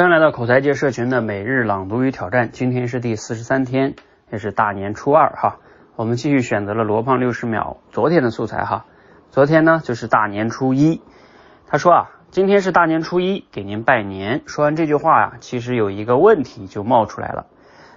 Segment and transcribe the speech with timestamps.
[0.00, 3.96] 欢迎来到口才界社群的每日朗读与挑战，今天是第四十三天，
[4.32, 5.58] 也是大年初二哈。
[5.94, 8.86] 我们继续选择了罗胖六十秒昨天的素材哈。
[9.30, 11.02] 昨天呢就是大年初一，
[11.66, 14.40] 他说啊，今天是大年初一，给您拜年。
[14.46, 17.44] 说完这句话呀，其实有一个问题就冒出来了。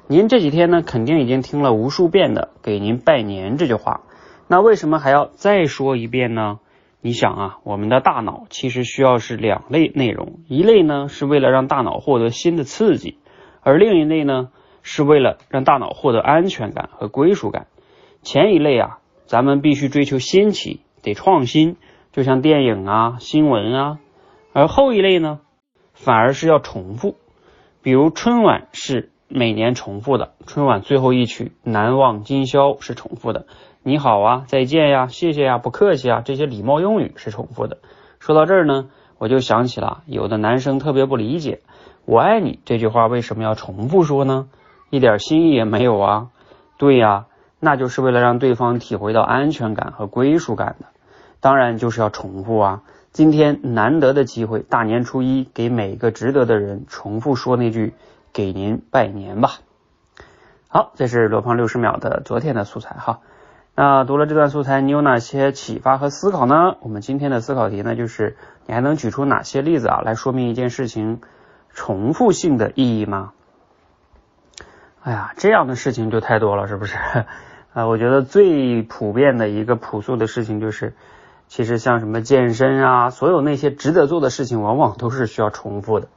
[0.08, 4.02] 您这几天呢肯定已经听了无数遍的给您拜年这句话，
[4.50, 6.60] 那为什么还要再说一遍呢？
[7.06, 13.18] 你想啊，我们的大脑其实需要是两类内容，一类呢是为了让大脑获得新的刺激，
[13.60, 14.52] 而另一类呢
[14.84, 17.68] 是为了让大脑获得安全感和归属感。
[18.21, 21.75] 前一类啊，咱们必须追求新奇，得创新，
[22.14, 23.97] 就像电影啊、新闻啊；
[24.54, 25.42] 而后一类呢，
[25.92, 27.18] 反而是要重复，
[27.82, 33.45] 比如春晚是每年重复的，春晚最后一曲《难忘今宵》是重复的。
[33.86, 37.80] 你好啊，再见呀，谢谢呀，不客气啊，这些礼貌用语是重复的。
[38.17, 41.59] 说到这儿呢，我就想起了有的男生特别不理解，
[42.05, 44.47] 我爱你这句话为什么要重复说呢？
[44.89, 46.30] 一点新意也没有啊。
[46.77, 47.25] 对呀，
[47.59, 50.86] 那就是为了让对方体会到安全感和归属感的。
[51.41, 52.83] 当然就是要重复啊。
[53.11, 57.93] 今天难得的机会，大年初一给每个值得的人重复说那句
[58.31, 59.55] “给您拜年吧”。
[60.69, 63.19] 好，这是罗胖六十秒的昨天的素材哈。
[63.75, 66.75] 那读了这段素材，你有哪些启发和思考呢？
[66.81, 71.21] 我们今天的思考题呢，就是你还能举出哪些例子啊，来说明一件事情
[71.71, 73.31] 重复性的意义吗？
[75.02, 76.95] 哎呀，这样的事情就太多了，是不是？
[77.73, 80.93] 啊， 我觉得最普遍的一个朴素的事情就是，
[81.47, 86.09] 其实像什么健身啊，所有那些值得做的事情，往往都是需要重复的。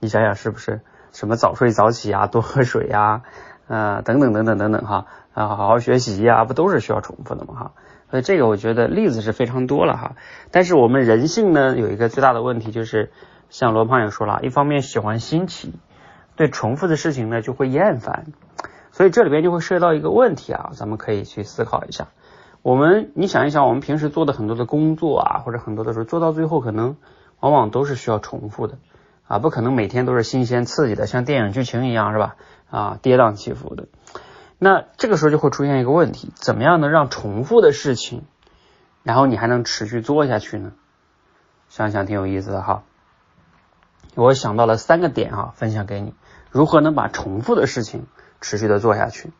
[0.00, 0.80] 你想想是不是？
[1.12, 3.22] 什么早睡早起啊，多喝水呀
[3.68, 4.02] 啊。
[4.02, 7.54] 等等等等等等哈，啊，好好学习呀，不都是需要重复的吗？
[7.54, 7.72] 哈，
[8.10, 10.16] 所以这个我觉得例子是非常多了哈。
[10.50, 13.10] 但是我们人性呢，有一个最大的问题就是，
[13.50, 15.74] 像罗胖也说了，一方面喜欢新奇，
[16.36, 18.26] 对重复的事情呢就会厌烦，
[18.92, 22.08] 所以这里边就会涉及到一个问题啊，咱们可以去思考一下。
[22.62, 26.96] 我们你想一想，我们平时做的很多的工作啊，或者很多的时候做到最后，可能
[27.38, 28.78] 往往都是需要重复的
[29.28, 32.34] 啊，不可能每天都是新鲜刺激的，像电影剧情一样，是吧？
[32.70, 33.88] 啊，跌宕起伏的，
[34.58, 38.24] 那这个时候就会出现一个问题：怎么样能让重复的事情，
[39.02, 40.72] 然后你还能持续做下去呢？
[41.68, 42.82] 想想挺有意思的哈。
[44.14, 46.14] 我想到了三个点哈，分享给你，
[46.50, 48.06] 如何能把重复的事情
[48.40, 49.30] 持续的做下去？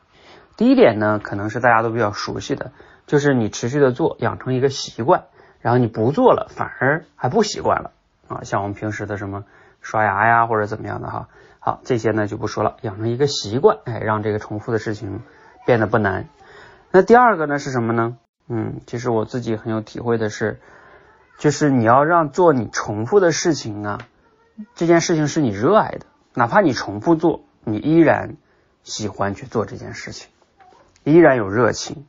[0.56, 2.72] 第一点呢，可能是大家都比较熟悉的，
[3.06, 5.24] 就是你持续的做，养成一个习惯，
[5.60, 7.92] 然后你不做了，反而还不习惯了
[8.28, 8.42] 啊。
[8.42, 9.44] 像我们平时的什么
[9.86, 11.28] 刷牙呀，或者怎么样的哈。
[11.60, 15.20] 好，这些呢就不说了，养成一个习惯，哎，让这个重复的事情
[15.64, 16.28] 变得不难。
[16.90, 18.16] 那第二个呢是什么呢？
[18.48, 20.60] 嗯，其实我自己很有体会的是，
[21.38, 23.98] 就是你要让做你重复的事情啊，
[24.74, 28.36] 这件事情是你热爱的，哪怕你重复做，你依然
[28.82, 30.30] 喜欢去做这件事情，
[31.04, 32.06] 依然有热情。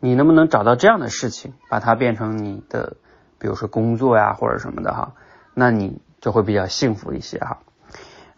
[0.00, 2.96] 你能不能找到这样的事情，把它变成你的，
[3.38, 5.12] 比如说工作呀或者什么的哈，
[5.54, 7.58] 那你就会比较幸福一些哈。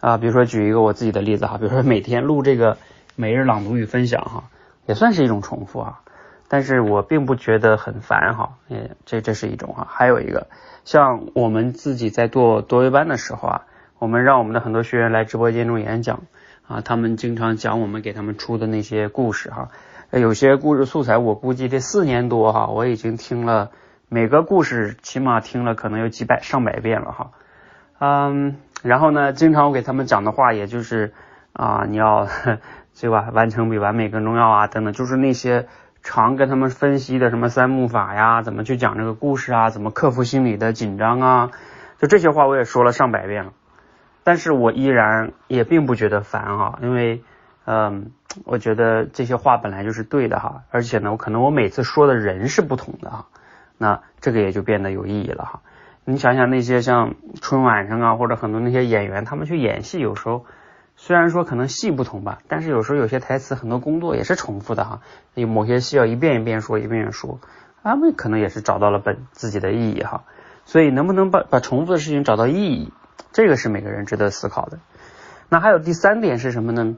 [0.01, 2.79] 啊，比如说举一个我自己的例子哈，比如说每天录这个
[3.15, 4.51] 每日朗读与分享哈，
[4.87, 6.01] 也算是一种重复啊，
[6.49, 10.49] 但是我并不觉得很烦哈，也这这是一种哈，还有一个
[10.85, 13.63] 像我们自己在做多维班的时候啊，
[13.99, 16.25] 我们让我们的很多学员来直播间中演讲
[16.67, 19.71] 啊，他们经常讲我们给他们出的那些故事哈，
[20.11, 23.71] 有些故事素材我估计这四年多哈，我已经听了
[24.09, 27.31] 每个故事起码听了可能有几百上百遍了哈，
[27.99, 28.57] 嗯。
[28.83, 31.15] 然后呢，经常我给他们讲的话，也就是
[31.55, 32.29] 啊，你要
[33.01, 33.31] 对吧？
[33.33, 35.69] 完成比完美更重要啊，等等，就是那些
[36.03, 41.51] 常跟他们分析的什么三木法呀，怎么去讲这个故事啊，怎么克服心理的紧张啊，
[41.99, 43.53] 就这些话我也说了上百遍了，
[44.23, 47.23] 但是我依然也并不觉得烦哈，因为
[47.65, 48.11] 嗯，
[48.45, 53.27] 我觉得这些话本来就是对的哈，而且呢，我可能我每次说的人是不同的哈，
[53.79, 55.61] 那这个也就变得有意义了哈。
[56.07, 60.45] 你想想那些像春晚上啊，或者很多那些演员，他们去演戏，有时候
[60.97, 65.01] 虽然说可能戏不同吧，但是有时候有些台词很多工作也是重复的哈。
[65.33, 67.41] 有某些戏要一遍一遍说，一遍一遍说，
[67.83, 70.25] 他们可能也是找到了本自己的意义哈。
[70.67, 72.93] 所以能不能把把重复的事情找到意义，
[73.33, 74.81] 这个是每个人值得思考的。
[75.49, 76.97] 那还有第三点是什么呢？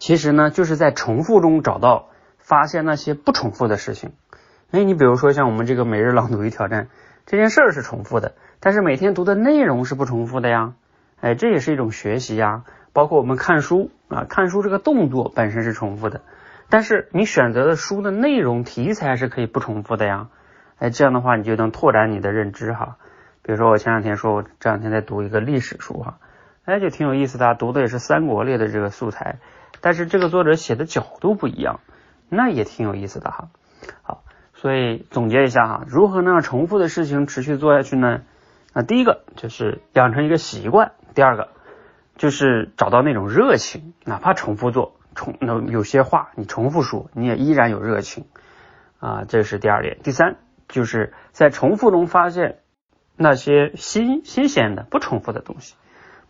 [0.00, 2.08] 其实呢，就是在重复中找到
[2.38, 4.10] 发现那些不重复的事情。
[4.72, 6.88] 哎，你比如说像我们这个每日朗读与挑战。
[7.28, 10.72] 这件事儿是重复的，但是每天读的内容是不重复的呀，
[11.20, 12.64] 哎，这也是一种学习呀。
[12.94, 16.22] 包括我们看书啊，看书这个动作本身是重复的，
[16.70, 20.28] 但是你选择的书的内容题材是可以不重复的呀，
[20.78, 22.96] 哎，这样的话你就能拓展你的认知哈。
[23.42, 26.20] 比如说我前两天说，我这两天在读一个历史书哈，
[26.64, 29.36] 哎，就挺有意思的，读的也是三国类的这个素材，
[29.82, 31.80] 但是这个作者写的角度不一样，
[32.30, 33.48] 那也挺有意思的哈。
[34.60, 38.22] 所以总结一下哈，如何能让重复的事情持续做下去呢？
[38.74, 41.50] 那第一个就是养成一个习惯，第二个
[42.16, 48.24] 就是找到那种热情，哪怕重复做，重那有些话你重复说，你也依然有热情
[48.98, 49.98] 啊，这是第二点。
[50.02, 52.58] 第三，就是在重复中发现
[53.16, 55.76] 那些新新鲜的、不重复的东西。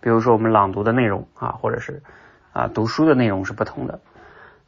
[0.00, 2.02] 比如说我们朗读的内容啊，或者是
[2.52, 4.00] 啊读书的内容是不同的。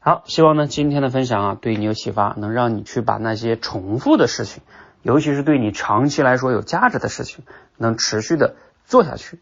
[0.02, 4.62] 好，希望呢今天的分享啊对你有启发，能让你去把那些重复的事情，
[5.02, 7.44] 尤其是对你长期来说有价值的事情，
[7.76, 8.56] 能持续的
[8.86, 9.38] 做下去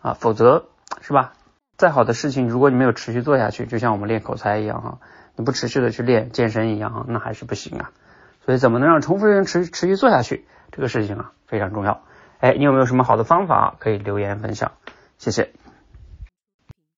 [0.00, 0.14] 啊。
[0.14, 0.66] 否则
[1.02, 1.34] 是吧？
[1.76, 4.98] 再好的事情，如果你没有持续做下去，就像我们练口才一样哈，
[5.36, 7.92] 你不持续的去练健身一样哈，那还是不行啊。
[8.44, 12.02] 所以怎么能让重复人持持续做下去，这个事情啊非常重要。
[12.40, 14.72] 哎，你有没有什么好的方法可以留言分享？
[15.16, 15.52] 谢谢。